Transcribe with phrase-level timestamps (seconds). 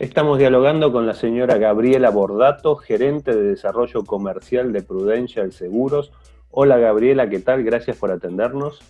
[0.00, 6.10] Estamos dialogando con la señora Gabriela Bordato, gerente de desarrollo comercial de Prudential Seguros.
[6.50, 7.62] Hola Gabriela, ¿qué tal?
[7.62, 8.80] Gracias por atendernos.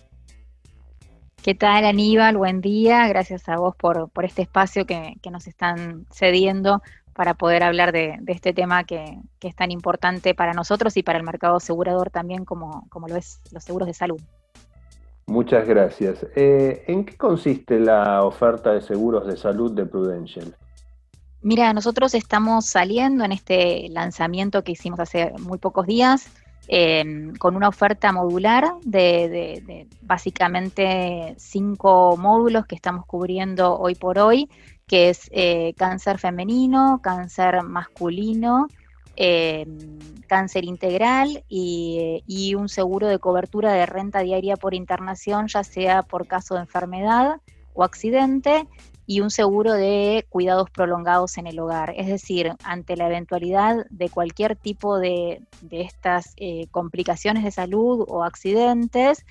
[1.43, 2.37] ¿Qué tal Aníbal?
[2.37, 3.07] Buen día.
[3.07, 6.81] Gracias a vos por, este espacio que, nos están cediendo
[7.13, 11.23] para poder hablar de, este tema que, es tan importante para nosotros y para el
[11.23, 14.19] mercado asegurador también como, como lo es los seguros de salud.
[15.27, 16.25] Muchas gracias.
[16.35, 20.55] Eh, ¿En qué consiste la oferta de seguros de salud de Prudential?
[21.45, 26.27] Mira, nosotros estamos saliendo en este lanzamiento que hicimos hace muy pocos días
[26.67, 34.49] em, con una oferta modular de, básicamente cinco módulos que estamos cubriendo hoy por hoy,
[34.87, 38.67] que es eh, cáncer femenino, cáncer masculino,
[39.15, 46.01] em, cáncer integral y, un seguro de cobertura de renta diaria por internación, ya sea
[46.01, 47.39] por caso de enfermedad
[47.75, 48.67] o accidente,
[49.07, 51.93] y un seguro de cuidados prolongados en el hogar.
[51.95, 58.23] Es decir, ante la eventualidad de cualquier tipo de, estas eh, complicaciones de salud o
[58.23, 59.25] accidentes,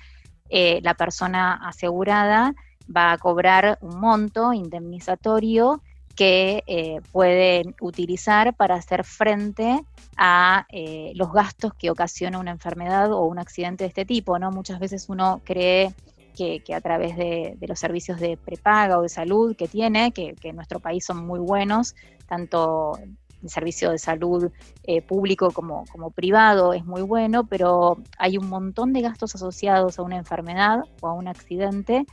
[0.49, 2.53] eh, la persona asegurada
[2.95, 5.81] va a cobrar un monto indemnizatorio
[6.15, 9.83] que eh, puede utilizar para hacer frente
[10.15, 10.65] a
[11.13, 14.39] los gastos que ocasiona una enfermedad o un accidente de este tipo.
[14.39, 14.49] ¿no?
[14.49, 15.93] Muchas veces uno cree
[16.35, 20.55] que, a través de, los servicios de prepaga o de salud que tiene, que, en
[20.55, 21.95] nuestro país son muy buenos,
[22.27, 22.97] tanto
[23.41, 24.51] el servicio de salud
[24.83, 30.01] eh, público como, privado es muy bueno, pero hay un montón de gastos asociados a
[30.01, 32.05] una enfermedad o a un accidente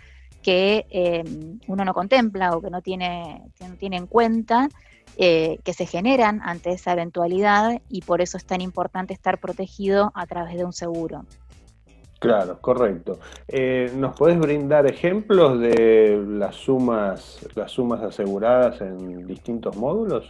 [0.43, 1.25] que eh,
[1.69, 3.43] uno no contempla o que no tiene,
[3.79, 4.69] tiene en cuenta,
[5.17, 10.11] eh, que se generan ante esa eventualidad y por eso es tan importante estar protegido
[10.15, 11.27] a través de un seguro.
[12.23, 13.19] Claro, correcto.
[13.49, 20.29] Eh, ¿Nos podés brindar ejemplos de las sumas, las sumas aseguradas en distintos módulos?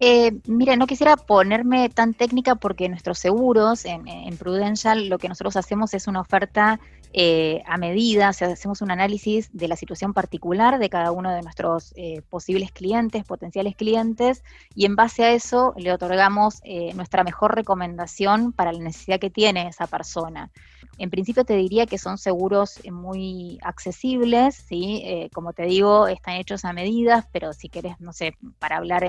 [0.00, 5.28] Eh, mira, no quisiera ponerme tan técnica porque nuestros seguros en, en Prudential lo que
[5.28, 6.78] nosotros hacemos es una oferta
[7.14, 11.94] eh, a medida, hacemos un análisis de la situación particular de cada uno de nuestros
[11.96, 14.44] eh, posibles clientes, potenciales clientes,
[14.74, 19.30] y en base a eso le otorgamos eh, nuestra mejor recomendación para la necesidad que
[19.30, 20.50] tiene esa persona.
[20.98, 25.30] En principio te diría que son seguros muy accesibles, ¿sí?
[25.32, 29.04] como te digo, están hechos a medidas, pero si querés, no sé, para hablar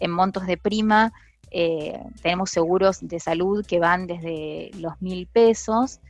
[0.00, 1.12] en montos de prima,
[2.20, 6.00] tenemos seguros de salud que van desde los mil pesos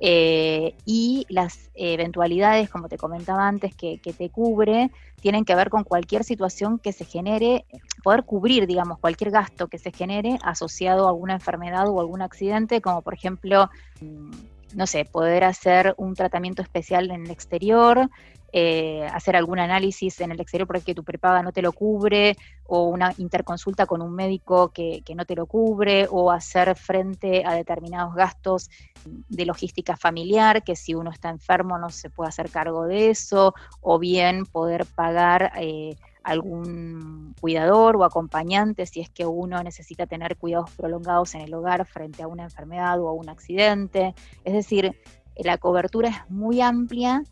[0.00, 4.90] eh, y las eventualidades, como te comentaba antes, que, te cubre,
[5.20, 7.64] tienen que ver con cualquier situación que se genere,
[8.02, 12.80] poder cubrir, digamos, cualquier gasto que se genere asociado a alguna enfermedad o algún accidente,
[12.80, 14.30] como por ejemplo, mm,
[14.74, 18.10] no sé, poder hacer un tratamiento especial en el exterior,
[18.56, 22.84] eh, hacer algún análisis en el exterior porque tu prepaga no te lo cubre, o
[22.84, 28.14] una interconsulta con un médico que, no te lo cubre, o hacer frente a determinados
[28.14, 28.70] gastos
[29.04, 33.54] de logística familiar, que si uno está enfermo no se puede hacer cargo de eso,
[33.80, 40.36] o bien poder pagar eh, algún cuidador o acompañante si es que uno necesita tener
[40.36, 44.14] cuidados prolongados en el hogar frente a una enfermedad o a un accidente.
[44.44, 44.96] Es decir,
[45.34, 47.24] la cobertura es muy amplia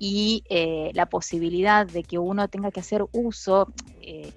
[0.00, 4.32] y eh, la posibilidad de que uno tenga que hacer uso eh,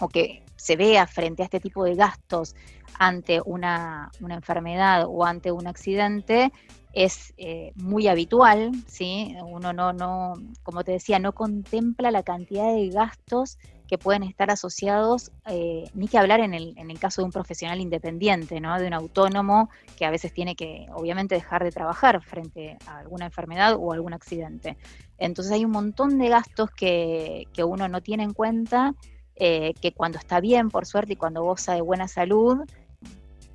[0.00, 2.54] o que se vea frente a este tipo de gastos
[2.98, 6.52] ante una, enfermedad o ante un accidente
[6.92, 9.34] es eh, muy habitual, ¿sí?
[9.44, 14.50] Uno no, no, como te decía, no contempla la cantidad de gastos que pueden estar
[14.50, 18.78] asociados, eh, ni que hablar en el, en el caso de un profesional independiente, ¿no?
[18.78, 23.26] de un autónomo que a veces tiene que obviamente dejar de trabajar frente a alguna
[23.26, 24.76] enfermedad o algún accidente.
[25.18, 28.94] Entonces hay un montón de gastos que, uno no tiene en cuenta,
[29.36, 32.58] eh, que cuando está bien, por suerte, y cuando goza de buena salud,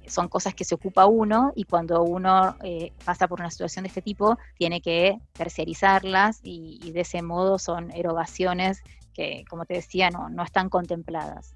[0.10, 3.90] son cosas que se ocupa uno y cuando uno eh, pasa por una situación de
[3.90, 8.82] este tipo, tiene que terciarizarlas y, de ese modo son erogaciones
[9.14, 11.54] que, como te decía, no, no están contempladas.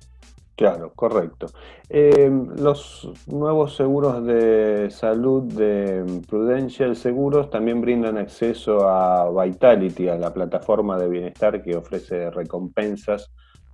[0.56, 1.48] Claro, correcto.
[1.90, 10.16] Eh, los nuevos seguros de salud de Prudential Seguros también brindan acceso a Vitality, a
[10.16, 13.32] la plataforma de bienestar que ofrece recompensas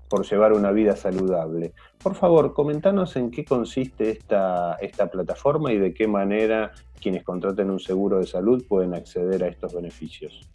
[0.10, 1.74] por llevar una vida saludable.
[2.02, 7.70] Por favor, comentanos en qué consiste esta, esta plataforma y de qué manera quienes contraten
[7.70, 10.50] un seguro de salud pueden acceder a estos beneficios.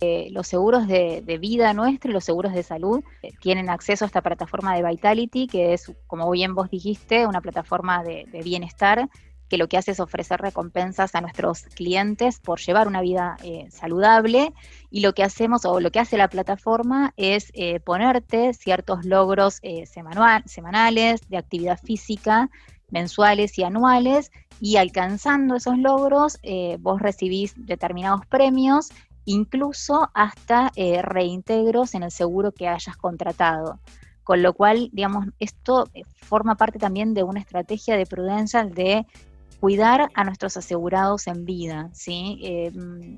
[0.00, 4.06] Eh, los seguros de, vida nuestro y los seguros de salud eh, tienen acceso a
[4.06, 9.08] esta plataforma de Vitality, que es, como bien vos dijiste, una plataforma de, bienestar
[9.54, 13.68] que lo que hace es ofrecer recompensas a nuestros clientes por llevar una vida eh,
[13.70, 14.52] saludable
[14.90, 19.60] y lo que hacemos o lo que hace la plataforma es eh, ponerte ciertos logros
[19.62, 22.50] eh, semanales de actividad física
[22.90, 26.38] mensuales y anuales y alcanzando esos logros
[26.80, 28.90] vos recibís determinados premios
[29.24, 30.72] incluso hasta
[31.02, 33.78] reintegros en el seguro que hayas contratado.
[34.22, 35.88] Con lo cual, digamos, esto
[36.22, 39.06] forma parte también de una estrategia de prudencia de
[39.64, 42.38] cuidar a nuestros asegurados en vida, ¿sí?
[42.42, 43.16] Em,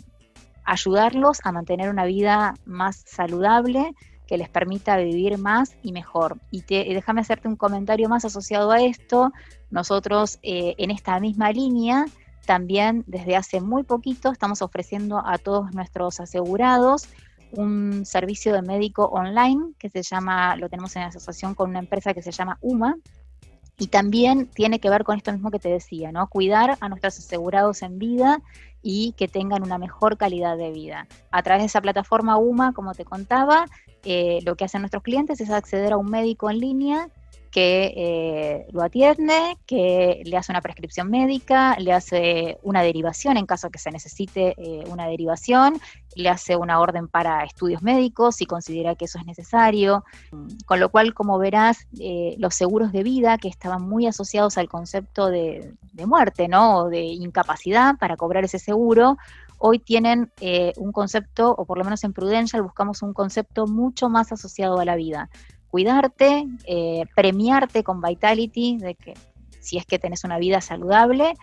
[0.65, 3.97] ayudarlos a mantener una vida más saludable
[4.29, 6.39] que les permita vivir más y mejor.
[6.53, 9.33] Y déjame hacerte un comentario más asociado a esto.
[9.73, 12.05] Nosotros eh, en esta misma línea
[12.47, 17.09] también desde hace muy poquito estamos ofreciendo a todos nuestros asegurados
[17.51, 22.15] un servicio de médico online que se llama, lo tenemos en asociación con una empresa
[22.15, 22.95] que se llama UMA,
[23.79, 26.29] y también tiene que ver con esto mismo que te decía, ¿no?
[26.29, 28.41] Cuidar a nuestros asegurados en vida
[28.83, 31.07] y que tengan una mejor calidad de vida.
[31.31, 33.67] A través de esa plataforma UMA, como te contaba,
[34.05, 37.09] eh, lo que hacen nuestros clientes es acceder a un médico en línea
[37.57, 43.47] que eh, lo atiende, que le hace una prescripción médica, le hace una derivación en
[43.47, 45.81] caso que se necesite eh, una derivación,
[46.17, 50.05] le hace una orden para estudios médicos si considera que eso es necesario.
[50.67, 54.69] Con lo cual, como verás, eh, los seguros de vida que estaban muy asociados al
[54.69, 55.73] concepto de,
[56.07, 56.81] muerte, ¿no?
[56.81, 59.17] O de incapacidad para cobrar ese seguro,
[59.57, 60.31] hoy tienen
[60.77, 64.85] un concepto, o por lo menos en Prudential buscamos un concepto mucho más asociado a
[64.85, 65.31] la vida
[65.71, 69.15] cuidarte, eh, premiarte con Vitality, de que
[69.67, 71.35] si es que tenés una vida saludable,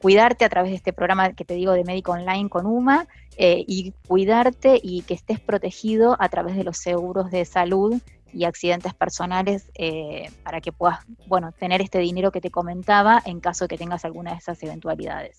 [0.00, 3.64] cuidarte a través de este programa que te digo de médico online con UMA eh,
[3.66, 8.00] y cuidarte y que estés protegido a través de los seguros de salud
[8.32, 13.40] y accidentes personales eh, para que puedas, bueno, tener este dinero que te comentaba en
[13.40, 15.36] caso de que tengas alguna de esas eventualidades.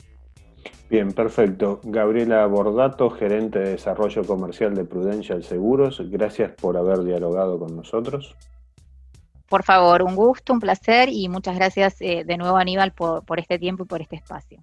[0.89, 1.79] Bien, perfecto.
[1.83, 8.35] Gabriela Bordato, gerente de desarrollo comercial de Prudential Seguros, gracias por haber dialogado con nosotros.
[9.47, 13.59] Por favor, un gusto, un placer y muchas gracias eh, de nuevo Aníbal por este
[13.59, 14.59] tiempo y por este espacio.